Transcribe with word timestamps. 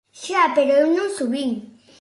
Xa, 0.21 0.41
pero 0.55 0.71
eu 0.81 0.87
non 0.97 1.09
subín. 1.17 1.51